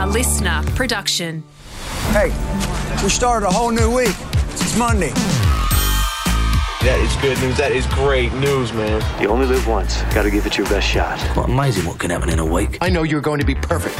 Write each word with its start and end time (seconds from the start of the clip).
A 0.00 0.06
listener 0.06 0.62
production. 0.76 1.44
Hey, 2.12 2.30
we 3.02 3.10
started 3.10 3.46
a 3.46 3.50
whole 3.50 3.70
new 3.70 3.94
week. 3.94 4.16
It's 4.52 4.74
Monday. 4.74 5.10
That 6.80 6.98
is 7.02 7.14
good 7.16 7.38
news. 7.42 7.58
That 7.58 7.70
is 7.70 7.86
great 7.88 8.32
news, 8.32 8.72
man. 8.72 9.02
You 9.20 9.28
only 9.28 9.44
live 9.44 9.68
once. 9.68 10.00
Got 10.14 10.22
to 10.22 10.30
give 10.30 10.46
it 10.46 10.56
your 10.56 10.66
best 10.68 10.88
shot. 10.88 11.18
Quite 11.34 11.50
amazing 11.50 11.84
what 11.84 11.98
can 11.98 12.08
happen 12.08 12.30
in 12.30 12.38
a 12.38 12.46
week. 12.46 12.78
I 12.80 12.88
know 12.88 13.02
you're 13.02 13.20
going 13.20 13.40
to 13.40 13.46
be 13.46 13.54
perfect. 13.54 13.98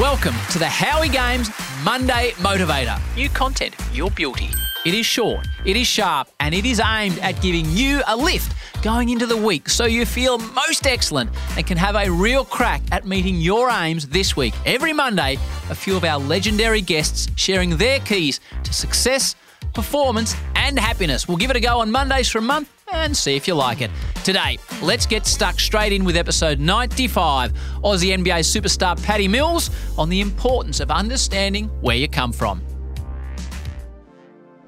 Welcome 0.00 0.34
to 0.52 0.58
the 0.58 0.66
Howie 0.66 1.10
Games 1.10 1.50
Monday 1.84 2.30
Motivator. 2.38 2.98
New 3.14 3.28
content, 3.28 3.76
your 3.92 4.10
beauty. 4.12 4.48
It 4.84 4.94
is 4.94 5.06
short, 5.06 5.46
it 5.64 5.76
is 5.76 5.86
sharp, 5.86 6.26
and 6.40 6.52
it 6.52 6.66
is 6.66 6.80
aimed 6.80 7.20
at 7.20 7.40
giving 7.40 7.70
you 7.70 8.02
a 8.08 8.16
lift 8.16 8.56
going 8.82 9.10
into 9.10 9.26
the 9.26 9.36
week 9.36 9.68
so 9.68 9.84
you 9.84 10.04
feel 10.04 10.38
most 10.38 10.88
excellent 10.88 11.30
and 11.56 11.64
can 11.64 11.78
have 11.78 11.94
a 11.94 12.10
real 12.10 12.44
crack 12.44 12.82
at 12.90 13.06
meeting 13.06 13.36
your 13.36 13.70
aims 13.70 14.08
this 14.08 14.36
week. 14.36 14.54
Every 14.66 14.92
Monday, 14.92 15.38
a 15.70 15.74
few 15.76 15.96
of 15.96 16.02
our 16.02 16.18
legendary 16.18 16.80
guests 16.80 17.28
sharing 17.36 17.76
their 17.76 18.00
keys 18.00 18.40
to 18.64 18.74
success, 18.74 19.36
performance, 19.72 20.34
and 20.56 20.76
happiness. 20.76 21.28
We'll 21.28 21.36
give 21.36 21.50
it 21.50 21.56
a 21.56 21.60
go 21.60 21.78
on 21.78 21.88
Mondays 21.88 22.28
for 22.28 22.38
a 22.38 22.42
month 22.42 22.68
and 22.92 23.16
see 23.16 23.36
if 23.36 23.46
you 23.46 23.54
like 23.54 23.82
it. 23.82 23.90
Today, 24.24 24.58
let's 24.82 25.06
get 25.06 25.26
stuck 25.26 25.60
straight 25.60 25.92
in 25.92 26.04
with 26.04 26.16
episode 26.16 26.58
95 26.58 27.52
Aussie 27.84 28.18
NBA 28.18 28.40
superstar 28.40 29.00
Patty 29.04 29.28
Mills 29.28 29.70
on 29.96 30.08
the 30.08 30.20
importance 30.20 30.80
of 30.80 30.90
understanding 30.90 31.68
where 31.82 31.96
you 31.96 32.08
come 32.08 32.32
from. 32.32 32.60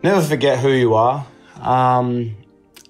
Never 0.05 0.21
forget 0.21 0.59
who 0.59 0.69
you 0.69 0.93
are. 0.93 1.27
Um, 1.63 2.37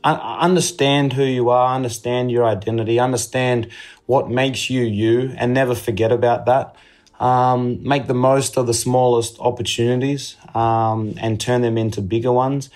understand 0.02 1.12
who 1.12 1.22
you 1.22 1.48
are, 1.48 1.72
understand 1.72 2.32
your 2.32 2.44
identity, 2.44 2.98
understand 2.98 3.68
what 4.06 4.28
makes 4.28 4.68
you 4.68 4.82
you, 4.82 5.32
and 5.36 5.54
never 5.54 5.76
forget 5.76 6.10
about 6.10 6.46
that. 6.46 6.74
Um, 7.20 7.80
make 7.84 8.08
the 8.08 8.14
most 8.14 8.56
of 8.56 8.66
the 8.66 8.74
smallest 8.74 9.38
opportunities 9.38 10.36
um, 10.56 11.14
and 11.18 11.40
turn 11.40 11.62
them 11.62 11.78
into 11.78 12.02
bigger 12.02 12.32
ones. 12.32 12.68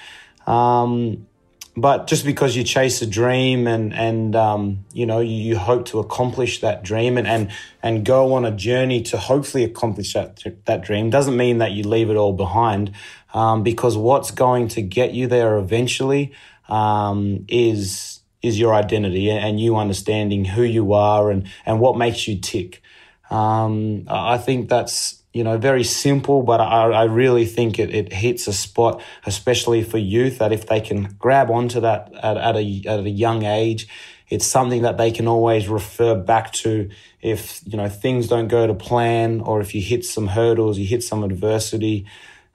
Um, 0.47 1.27
but 1.81 2.07
just 2.07 2.25
because 2.25 2.57
you 2.57 2.65
chase 2.65 3.03
a 3.03 3.07
dream 3.07 3.67
and 3.67 3.93
and 3.95 4.35
um, 4.37 4.85
you 4.93 5.07
know 5.07 5.21
you, 5.21 5.35
you, 5.35 5.57
hope 5.57 5.87
to 5.87 5.99
accomplish 5.99 6.61
that 6.61 6.83
dream 6.83 7.19
and, 7.19 7.27
and 7.27 7.51
and 7.83 8.05
go 8.05 8.35
on 8.35 8.45
a 8.45 8.51
journey 8.51 9.03
to 9.03 9.17
hopefully 9.17 9.65
accomplish 9.65 10.13
that 10.15 10.43
that 10.65 10.83
dream 10.83 11.11
doesn't 11.11 11.37
mean 11.37 11.59
that 11.59 11.73
you 11.73 11.83
leave 11.85 12.11
it 12.11 12.17
all 12.17 12.33
behind 12.33 12.93
um, 13.35 13.63
because 13.63 13.97
what's 13.97 14.31
going 14.31 14.69
to 14.69 14.83
get 14.83 15.13
you 15.13 15.27
there 15.27 15.57
eventually 15.59 16.33
um, 16.69 17.45
is 17.49 18.21
is 18.43 18.59
your 18.59 18.75
identity 18.75 19.31
and 19.31 19.61
you 19.61 19.77
understanding 19.77 20.45
who 20.45 20.63
you 20.63 20.93
are 20.93 21.31
and 21.31 21.49
and 21.67 21.81
what 21.81 21.97
makes 21.97 22.29
you 22.29 22.39
tick. 22.39 22.83
Um, 23.31 24.05
I 24.09 24.39
think 24.39 24.69
that's 24.69 25.23
you 25.33 25.45
know, 25.45 25.59
very 25.59 25.85
simple, 25.85 26.43
but 26.43 26.61
I, 26.61 26.91
I 26.91 27.05
really 27.05 27.45
think 27.45 27.79
it, 27.79 27.95
it 27.95 28.13
hits 28.13 28.47
a 28.47 28.53
spot, 28.53 29.03
especially 29.27 29.83
for 29.83 29.99
youth, 29.99 30.39
that 30.39 30.53
if 30.53 30.67
they 30.67 30.81
can 30.81 31.15
grab 31.19 31.51
onto 31.51 31.81
that 31.81 32.13
at, 32.15 32.37
at, 32.37 32.57
a, 32.57 32.83
at 32.87 33.01
a 33.01 33.11
young 33.11 33.45
age, 33.45 33.89
it's 34.31 34.47
something 34.47 34.83
that 34.83 34.97
they 34.99 35.11
can 35.11 35.27
always 35.27 35.69
refer 35.69 36.15
back 36.15 36.53
to 36.53 36.91
if, 37.21 37.61
you 37.67 37.77
know, 37.77 37.89
things 37.89 38.29
don't 38.29 38.49
go 38.49 38.67
to 38.67 38.75
plan 38.75 39.41
or 39.41 39.61
if 39.61 39.75
you 39.75 39.81
hit 39.81 40.05
some 40.05 40.27
hurdles, 40.27 40.79
you 40.79 40.87
hit 40.87 41.03
some 41.03 41.25
adversity. 41.25 42.07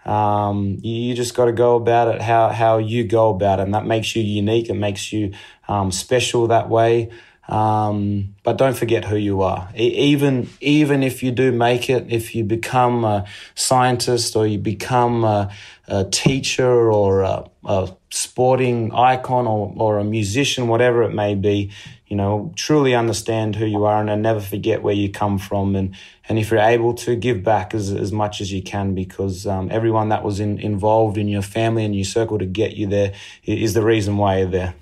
Um, 0.05 0.79
you 0.81 1.13
just 1.15 1.33
got 1.35 1.45
to 1.45 1.53
go 1.53 1.75
about 1.75 2.13
it 2.13 2.21
how, 2.21 2.49
how 2.49 2.77
you 2.77 3.05
go 3.05 3.29
about 3.29 3.59
it. 3.59 3.63
And 3.63 3.73
that 3.73 3.85
makes 3.85 4.15
you 4.15 4.21
unique. 4.21 4.69
It 4.69 4.75
makes 4.75 5.13
you 5.13 5.33
um, 5.67 5.91
special 5.91 6.47
that 6.47 6.69
way. 6.69 7.09
Um, 7.47 8.35
but 8.43 8.57
don't 8.57 8.75
forget 8.75 9.03
who 9.03 9.17
you 9.17 9.41
are. 9.41 9.69
even 9.75 10.49
even 10.61 11.03
if 11.03 11.21
you 11.21 11.31
do 11.31 11.51
make 11.51 11.89
it, 11.89 12.05
if 12.09 12.35
you 12.35 12.43
become 12.45 13.03
a 13.03 13.25
scientist 13.53 14.35
or 14.37 14.47
you 14.47 14.57
become 14.57 15.25
a, 15.25 15.51
a 15.87 16.05
teacher 16.05 16.89
or 16.89 17.21
a, 17.21 17.43
a, 17.65 17.93
sporting 18.09 18.93
icon 18.93 19.47
or, 19.47 19.73
or 19.75 19.97
a 19.97 20.03
musician, 20.03 20.67
whatever 20.67 21.01
it 21.01 21.13
may 21.13 21.33
be, 21.33 21.71
you 22.05 22.15
know, 22.15 22.53
truly 22.55 22.93
understand 22.93 23.55
who 23.55 23.65
you 23.65 23.85
are 23.85 24.07
and 24.07 24.21
never 24.21 24.39
forget 24.39 24.83
where 24.83 24.93
you 24.93 25.09
come 25.09 25.39
from. 25.39 25.75
And, 25.75 25.95
and 26.29 26.37
if 26.37 26.51
you're 26.51 26.59
able 26.59 26.93
to 26.93 27.15
give 27.15 27.43
back 27.43 27.73
as, 27.73 27.91
as 27.91 28.11
much 28.11 28.39
as 28.39 28.53
you 28.53 28.61
can, 28.61 28.93
because 28.93 29.47
um, 29.47 29.67
everyone 29.71 30.09
that 30.09 30.23
was 30.23 30.39
in, 30.39 30.59
involved 30.59 31.17
in 31.17 31.27
your 31.27 31.41
family 31.41 31.83
and 31.85 31.95
your 31.95 32.05
circle 32.05 32.37
to 32.37 32.45
get 32.45 32.75
you 32.75 32.85
there 32.85 33.13
is 33.45 33.73
the 33.73 33.83
reason 33.83 34.17
why 34.17 34.37
you're 34.37 34.49
there. 34.49 34.75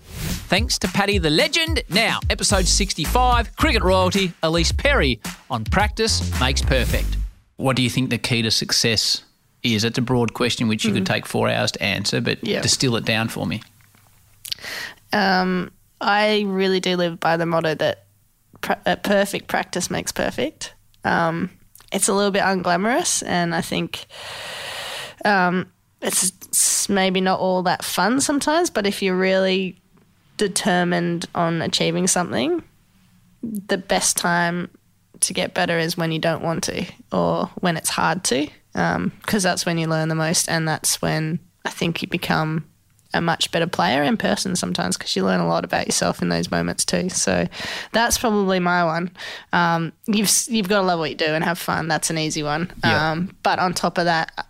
Thanks 0.52 0.78
to 0.80 0.90
Patty 0.90 1.18
the 1.18 1.30
legend. 1.30 1.82
Now, 1.88 2.20
episode 2.30 2.68
65 2.68 3.56
Cricket 3.56 3.84
Royalty, 3.84 4.34
Ellyse 4.44 4.76
Perry 4.78 5.22
on 5.50 5.64
Practice 5.64 6.38
Makes 6.42 6.62
Perfect. 6.62 7.16
What 7.56 7.78
do 7.78 7.82
you 7.82 7.90
think 7.90 8.10
the 8.10 8.18
key 8.18 8.42
to 8.42 8.52
success 8.52 9.24
is? 9.64 9.86
It's 9.86 9.98
a 9.98 10.02
broad 10.02 10.34
question 10.34 10.68
which 10.68 10.84
you 10.84 10.92
mm. 10.92 10.96
could 10.96 11.06
take 11.06 11.26
four 11.26 11.48
hours 11.48 11.72
to 11.72 11.82
answer, 11.82 12.20
but 12.20 12.46
yep. 12.46 12.64
distill 12.64 12.98
it 12.98 13.06
down 13.06 13.30
for 13.30 13.48
me. 13.48 13.62
Um, 15.14 15.72
I 16.02 16.44
really 16.46 16.82
do 16.82 16.98
live 16.98 17.22
by 17.22 17.38
the 17.38 17.46
motto 17.46 17.74
that 17.76 18.08
perfect 19.04 19.48
practice 19.48 19.90
makes 19.90 20.12
perfect. 20.12 20.74
Um, 21.06 21.50
it's 21.94 22.10
a 22.10 22.14
little 22.14 22.32
bit 22.32 22.44
unglamorous, 22.44 23.24
and 23.26 23.56
I 23.56 23.62
think 23.62 24.06
um, 25.24 25.72
it's 26.02 26.90
maybe 26.90 27.22
not 27.22 27.40
all 27.40 27.64
that 27.64 27.86
fun 27.86 28.20
sometimes. 28.20 28.70
But 28.70 28.86
if 28.86 29.02
you're 29.02 29.16
really 29.16 29.81
determined 30.38 31.28
on 31.36 31.62
achieving 31.62 32.08
something, 32.08 32.64
the 33.44 33.78
best 33.78 34.18
time 34.18 34.70
to 35.22 35.34
get 35.34 35.54
better 35.54 35.78
is 35.78 35.98
when 35.98 36.12
you 36.12 36.20
don't 36.20 36.44
want 36.44 36.64
to 36.64 36.86
or 37.12 37.46
when 37.60 37.78
it's 37.78 37.90
hard 37.90 38.24
to, 38.26 38.48
because 38.74 38.96
um, 38.96 39.12
that's 39.30 39.66
when 39.66 39.78
you 39.78 39.88
learn 39.88 40.10
the 40.10 40.16
most, 40.16 40.50
and 40.50 40.68
that's 40.68 41.02
when 41.02 41.40
I 41.66 41.70
think 41.70 42.02
you 42.02 42.08
become 42.08 42.66
a 43.14 43.22
much 43.22 43.52
better 43.52 43.68
player 43.68 44.04
in 44.04 44.16
person 44.16 44.56
sometimes 44.56 44.98
because 44.98 45.16
you 45.16 45.26
learn 45.26 45.42
a 45.42 45.48
lot 45.48 45.66
about 45.66 45.86
yourself 45.86 46.22
in 46.22 46.30
those 46.30 46.50
moments 46.50 46.86
too. 46.86 47.10
So 47.10 47.46
that's 47.92 48.18
probably 48.18 48.60
my 48.60 48.86
one. 48.86 49.12
Um, 49.52 49.92
you've 50.08 50.32
you've 50.48 50.70
got 50.70 50.80
to 50.82 50.88
love 50.88 51.00
what 51.00 51.10
you 51.10 51.18
do 51.18 51.26
and 51.26 51.44
have 51.44 51.60
fun. 51.60 51.88
That's 51.88 52.10
an 52.10 52.18
easy 52.18 52.42
one. 52.42 52.72
Yeah. 52.84 53.12
Um, 53.12 53.36
but 53.44 53.60
on 53.60 53.74
top 53.74 53.98
of 53.98 54.06
that, 54.06 54.48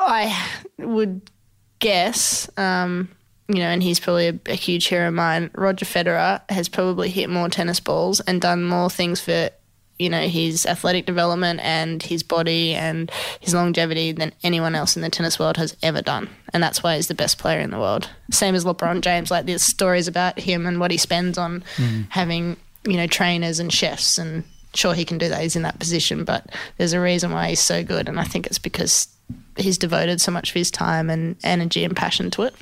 I 0.00 0.48
would 0.78 1.30
guess. 1.78 2.48
Um, 2.56 3.10
you 3.48 3.58
know, 3.58 3.68
and 3.68 3.82
he's 3.82 4.00
probably 4.00 4.28
a, 4.28 4.38
a, 4.46 4.54
huge 4.54 4.86
hero 4.86 5.08
of 5.08 5.14
mine. 5.14 5.50
Roger 5.54 5.84
Federer 5.84 6.42
has 6.50 6.68
probably 6.68 7.10
hit 7.10 7.30
more 7.30 7.48
tennis 7.48 7.78
balls 7.78 8.20
and 8.20 8.40
done 8.40 8.64
more 8.64 8.90
things 8.90 9.20
for 9.20 9.50
you 9.98 10.10
know, 10.10 10.28
his 10.28 10.66
athletic 10.66 11.06
development 11.06 11.60
and 11.60 12.02
his 12.02 12.22
body 12.22 12.74
and 12.74 13.10
his 13.40 13.54
longevity 13.54 14.12
than 14.12 14.32
anyone 14.42 14.74
else 14.74 14.94
in 14.94 15.02
the 15.02 15.08
tennis 15.08 15.38
world 15.38 15.56
has 15.56 15.74
ever 15.82 16.02
done. 16.02 16.28
And 16.52 16.62
that's 16.62 16.82
why 16.82 16.96
he's 16.96 17.08
the 17.08 17.14
best 17.14 17.38
player 17.38 17.60
in 17.60 17.70
the 17.70 17.78
world. 17.78 18.10
Same 18.30 18.54
as 18.54 18.64
LeBron 18.64 19.00
James, 19.00 19.30
like 19.30 19.46
there's 19.46 19.62
stories 19.62 20.06
about 20.06 20.38
him 20.38 20.66
and 20.66 20.80
what 20.80 20.90
he 20.90 20.98
spends 20.98 21.38
on 21.38 21.64
mm. 21.76 22.06
having, 22.10 22.56
you 22.84 22.96
know, 22.96 23.06
trainers 23.06 23.58
and 23.58 23.72
chefs 23.72 24.18
and 24.18 24.44
sure 24.74 24.92
he 24.92 25.06
can 25.06 25.16
do 25.16 25.30
that, 25.30 25.40
he's 25.40 25.56
in 25.56 25.62
that 25.62 25.78
position, 25.78 26.24
but 26.24 26.46
there's 26.76 26.92
a 26.92 27.00
reason 27.00 27.32
why 27.32 27.48
he's 27.48 27.60
so 27.60 27.82
good 27.82 28.08
and 28.08 28.20
I 28.20 28.24
think 28.24 28.46
it's 28.46 28.58
because 28.58 29.08
he's 29.56 29.78
devoted 29.78 30.20
so 30.20 30.30
much 30.30 30.50
of 30.50 30.54
his 30.54 30.70
time 30.70 31.10
and 31.10 31.36
energy 31.44 31.84
and 31.84 31.96
passion 31.96 32.30
to 32.32 32.42
it. 32.42 32.54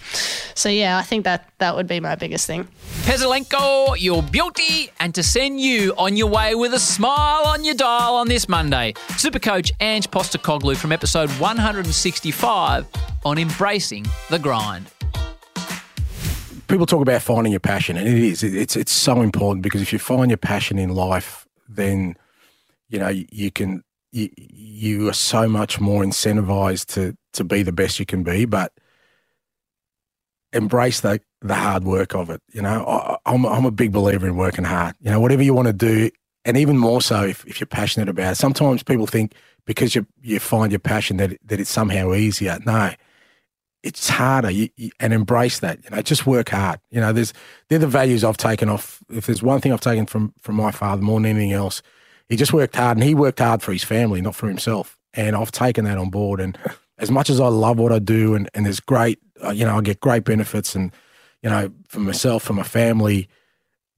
So 0.55 0.69
yeah, 0.69 0.99
I 0.99 1.03
think 1.03 1.25
that 1.25 1.49
that 1.59 1.77
would 1.77 1.87
be 1.87 2.00
my 2.00 2.15
biggest 2.15 2.47
thing. 2.47 2.69
Pezelenko, 3.03 3.97
your 3.99 4.22
beauty, 4.22 4.91
and 5.00 5.15
to 5.15 5.22
send 5.22 5.60
you 5.60 5.94
on 5.99 6.16
your 6.16 6.28
way 6.28 6.55
with 6.55 6.75
a 6.75 6.78
smile 6.78 7.47
on 7.47 7.65
your 7.65 7.75
dial 7.75 8.15
on 8.15 8.28
this 8.28 8.49
Monday, 8.49 8.94
Super 9.16 9.38
Coach 9.38 9.72
Ange 9.81 10.10
Postecoglou 10.10 10.77
from 10.77 10.93
episode 10.93 11.31
165 11.32 12.87
on 13.25 13.38
embracing 13.38 14.06
the 14.31 14.38
grind. 14.38 14.87
People 16.66 16.87
talk 16.87 17.03
about 17.03 17.22
finding 17.22 17.53
your 17.53 17.61
passion, 17.61 17.97
and 17.97 18.09
it 18.09 18.15
is. 18.15 18.43
It's 18.43 18.75
it's 18.75 18.91
so 18.91 19.21
important 19.21 19.62
because 19.62 19.82
if 19.82 19.93
you 19.93 19.99
find 19.99 20.31
your 20.31 20.38
passion 20.38 20.79
in 20.79 20.88
life, 20.88 21.47
then 21.69 22.17
you 22.88 22.99
know 22.99 23.08
you 23.08 23.50
can 23.50 23.85
you, 24.14 24.31
you 24.37 25.08
are 25.08 25.14
so 25.14 25.49
much 25.49 25.81
more 25.81 26.05
incentivized 26.05 26.87
to 26.94 27.16
to 27.32 27.43
be 27.43 27.62
the 27.64 27.72
best 27.72 27.99
you 27.99 28.06
can 28.06 28.22
be, 28.22 28.44
but 28.44 28.72
embrace 30.52 31.00
the 31.00 31.20
the 31.43 31.55
hard 31.55 31.84
work 31.84 32.14
of 32.14 32.31
it. 32.31 32.40
You 32.52 32.62
know, 32.62 32.87
I, 32.87 33.16
I'm 33.26 33.44
I'm 33.44 33.64
a 33.64 33.72
big 33.72 33.93
believer 33.93 34.26
in 34.26 34.37
working 34.37 34.64
hard. 34.64 34.94
You 35.00 35.11
know, 35.11 35.20
whatever 35.20 35.43
you 35.43 35.52
want 35.52 35.66
to 35.66 35.72
do, 35.72 36.11
and 36.44 36.56
even 36.56 36.78
more 36.78 37.02
so 37.02 37.25
if, 37.25 37.44
if 37.44 37.61
you're 37.61 37.66
passionate 37.66 38.08
about 38.08 38.32
it. 38.32 38.37
Sometimes 38.37 38.84
people 38.84 39.08
think 39.08 39.34
because 39.66 39.94
you 39.96 40.06
you 40.22 40.38
find 40.38 40.70
your 40.70 40.78
passion 40.78 41.16
that 41.16 41.37
that 41.44 41.58
it's 41.58 41.70
somehow 41.70 42.14
easier. 42.14 42.58
No, 42.64 42.93
it's 43.82 44.08
harder. 44.08 44.50
You, 44.50 44.69
you, 44.76 44.90
and 45.00 45.12
embrace 45.12 45.58
that. 45.58 45.82
You 45.82 45.90
know, 45.90 46.02
just 46.02 46.25
work 46.25 46.50
hard. 46.50 46.78
You 46.90 47.00
know, 47.00 47.12
there's 47.12 47.32
they're 47.69 47.81
the 47.81 47.88
values 47.88 48.22
I've 48.22 48.37
taken 48.37 48.69
off. 48.69 49.02
If 49.11 49.26
there's 49.26 49.43
one 49.43 49.61
thing 49.61 49.72
I've 49.72 49.81
taken 49.81 50.06
from 50.06 50.34
from 50.40 50.55
my 50.55 50.70
father 50.70 51.02
more 51.02 51.19
than 51.19 51.26
anything 51.26 51.52
else, 51.52 51.82
he 52.29 52.37
just 52.37 52.53
worked 52.53 52.76
hard 52.76 52.97
and 52.97 53.05
he 53.05 53.15
worked 53.15 53.38
hard 53.38 53.62
for 53.62 53.73
his 53.73 53.85
family, 53.85 54.21
not 54.21 54.35
for 54.35 54.49
himself. 54.49 54.99
And 55.12 55.37
I've 55.37 55.53
taken 55.53 55.85
that 55.85 55.99
on 55.99 56.11
board. 56.11 56.41
And 56.41 56.59
as 56.99 57.11
much 57.11 57.31
as 57.31 57.41
I 57.41 57.49
love 57.49 57.79
what 57.79 57.93
I 57.93 57.99
do 57.99 58.35
and, 58.35 58.49
and 58.55 58.67
there's 58.67 58.81
great, 58.81 59.19
uh, 59.43 59.50
you 59.50 59.65
know, 59.65 59.76
I 59.76 59.81
get 59.81 60.00
great 60.00 60.25
benefits 60.25 60.75
and, 60.75 60.93
you 61.43 61.50
know, 61.50 61.71
for 61.88 62.00
myself, 62.00 62.43
for 62.43 62.55
my 62.55 62.62
family, 62.62 63.29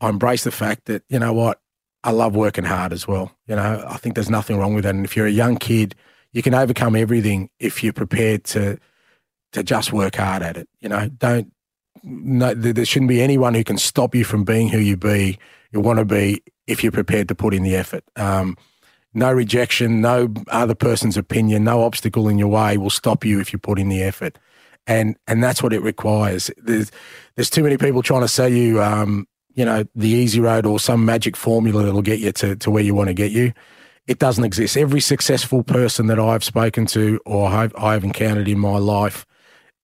I 0.01 0.09
embrace 0.09 0.45
the 0.45 0.51
fact 0.51 0.87
that, 0.87 1.03
you 1.09 1.19
know 1.19 1.33
what, 1.33 1.61
I 2.05 2.11
love 2.11 2.37
working 2.37 2.65
hard 2.65 2.93
as 2.93 3.09
well. 3.09 3.33
You 3.47 3.57
know, 3.57 3.85
I 3.89 3.97
think 3.97 4.15
there's 4.15 4.31
nothing 4.31 4.59
wrong 4.59 4.75
with 4.75 4.85
that. 4.85 4.95
And 4.95 5.05
if 5.05 5.17
you're 5.17 5.27
a 5.27 5.31
young 5.31 5.57
kid, 5.57 5.95
you 6.33 6.43
can 6.43 6.55
overcome 6.55 6.97
everything 6.97 7.51
if 7.59 7.83
you're 7.83 7.93
prepared 7.93 8.45
to 8.45 8.79
to 9.53 9.63
just 9.63 9.93
work 9.93 10.17
hard 10.17 10.43
at 10.43 10.57
it. 10.57 10.69
You 10.81 10.89
know, 10.89 11.09
don't 11.09 11.53
no, 12.03 12.53
there 12.55 12.85
shouldn't 12.85 13.09
be 13.09 13.23
anyone 13.23 13.55
who 13.55 13.65
can 13.65 13.79
stop 13.79 14.15
you 14.15 14.23
from 14.23 14.45
being 14.45 14.69
who 14.69 14.79
you 14.79 14.97
be 14.97 15.39
you 15.73 15.81
want 15.81 15.99
to 15.99 16.05
be 16.05 16.43
if 16.67 16.83
you're 16.83 16.93
prepared 16.93 17.29
to 17.29 17.35
put 17.35 17.55
in 17.55 17.63
the 17.63 17.77
effort. 17.77 18.05
Um, 18.17 18.57
no 19.15 19.33
rejection, 19.33 20.01
no 20.01 20.33
other 20.49 20.75
person's 20.75 21.17
opinion, 21.17 21.65
no 21.65 21.83
obstacle 21.83 22.29
in 22.29 22.39
your 22.39 22.49
way 22.49 22.77
will 22.77 22.91
stop 22.91 23.25
you 23.25 23.41
if 23.41 23.53
you 23.53 23.59
put 23.59 23.79
in 23.79 23.89
the 23.89 24.03
effort, 24.03 24.39
and 24.87 25.17
and 25.27 25.43
that's 25.43 25.63
what 25.63 25.73
it 25.73 25.83
requires. 25.83 26.51
There's 26.59 26.93
there's 27.35 27.51
too 27.51 27.63
many 27.63 27.79
people 27.79 28.03
trying 28.03 28.21
to 28.21 28.29
sell 28.29 28.49
you, 28.49 28.83
um, 28.83 29.27
you 29.55 29.65
know, 29.65 29.85
the 29.95 30.09
easy 30.09 30.41
road 30.41 30.67
or 30.67 30.79
some 30.79 31.05
magic 31.05 31.35
formula 31.35 31.85
that'll 31.85 32.03
get 32.03 32.21
you 32.21 32.33
to 32.33 32.57
to 32.57 32.71
where 32.71 32.83
you 32.83 32.95
want 32.95 33.09
to 33.09 33.15
get 33.15 33.33
you. 33.33 33.53
It 34.07 34.19
doesn't 34.19 34.45
exist. 34.45 34.77
Every 34.77 35.01
successful 35.01 35.65
person 35.65 36.07
that 36.09 36.21
I've 36.21 36.45
spoken 36.45 36.87
to 36.87 37.19
or 37.27 37.49
I've, 37.49 37.75
I've 37.77 38.05
encountered 38.05 38.47
in 38.49 38.59
my 38.59 38.79
life, 38.79 39.27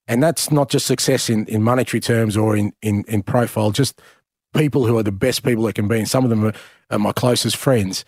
and 0.06 0.22
that's 0.22 0.50
not 0.50 0.68
just 0.68 0.86
success 0.86 1.30
in, 1.30 1.46
in 1.46 1.62
monetary 1.62 2.00
terms 2.00 2.36
or 2.36 2.56
in, 2.56 2.72
in, 2.82 3.04
in 3.08 3.22
profile, 3.22 3.70
just 3.70 4.00
people 4.52 4.86
who 4.86 4.96
are 4.98 5.02
the 5.02 5.12
best 5.12 5.42
people 5.42 5.64
that 5.64 5.74
can 5.74 5.88
be. 5.88 5.98
And 5.98 6.08
some 6.08 6.24
of 6.24 6.30
them 6.30 6.46
are, 6.46 6.52
are 6.90 6.98
my 6.98 7.12
closest 7.12 7.56
friends 7.56 8.04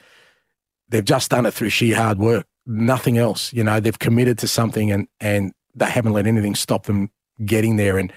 they've 0.88 1.04
just 1.04 1.30
done 1.30 1.46
it 1.46 1.52
through 1.52 1.70
sheer 1.70 1.96
hard 1.96 2.18
work, 2.18 2.46
nothing 2.66 3.18
else. 3.18 3.52
You 3.52 3.64
know, 3.64 3.80
they've 3.80 3.98
committed 3.98 4.38
to 4.38 4.48
something 4.48 4.90
and 4.90 5.08
and 5.20 5.52
they 5.74 5.86
haven't 5.86 6.12
let 6.12 6.26
anything 6.26 6.54
stop 6.54 6.86
them 6.86 7.10
getting 7.44 7.76
there, 7.76 7.98
and 7.98 8.12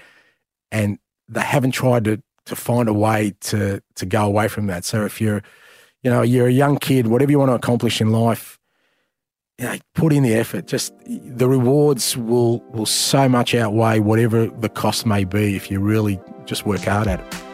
and 0.70 0.98
they 1.28 1.40
haven't 1.40 1.72
tried 1.72 2.04
to 2.04 2.22
to 2.46 2.56
find 2.56 2.88
a 2.88 2.92
way 2.92 3.34
to 3.40 3.82
to 3.96 4.06
go 4.06 4.24
away 4.24 4.48
from 4.48 4.66
that. 4.68 4.84
So 4.84 5.04
if 5.04 5.20
you're, 5.20 5.42
you 6.02 6.10
know, 6.10 6.22
you're 6.22 6.46
a 6.46 6.52
young 6.52 6.78
kid, 6.78 7.08
whatever 7.08 7.30
you 7.30 7.38
want 7.38 7.50
to 7.50 7.54
accomplish 7.54 8.00
in 8.00 8.12
life, 8.12 8.58
you 9.58 9.66
know, 9.66 9.76
put 9.94 10.12
in 10.12 10.22
the 10.22 10.34
effort. 10.34 10.66
Just 10.66 10.92
the 11.06 11.48
rewards 11.48 12.16
will 12.16 12.60
will 12.70 12.86
so 12.86 13.28
much 13.28 13.54
outweigh 13.54 13.98
whatever 14.00 14.46
the 14.46 14.68
cost 14.68 15.04
may 15.04 15.24
be 15.24 15.56
if 15.56 15.70
you 15.70 15.80
really 15.80 16.20
just 16.44 16.64
work 16.64 16.82
hard 16.82 17.08
at 17.08 17.20
it. 17.20 17.47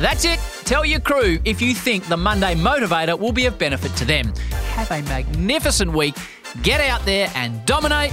That's 0.00 0.24
it. 0.24 0.38
Tell 0.64 0.84
your 0.84 1.00
crew 1.00 1.38
if 1.44 1.60
you 1.60 1.74
think 1.74 2.06
the 2.08 2.16
Monday 2.16 2.54
Motivator 2.54 3.18
will 3.18 3.32
be 3.32 3.46
of 3.46 3.58
benefit 3.58 3.94
to 3.96 4.04
them. 4.04 4.32
Have 4.74 4.90
a 4.90 5.02
magnificent 5.08 5.92
week. 5.92 6.14
Get 6.62 6.80
out 6.80 7.04
there 7.04 7.30
and 7.34 7.64
dominate. 7.66 8.12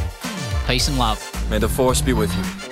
Peace 0.67 0.87
and 0.87 0.97
love. 0.97 1.19
May 1.49 1.57
the 1.57 1.69
force 1.69 2.01
be 2.01 2.13
with 2.13 2.35
you. 2.35 2.68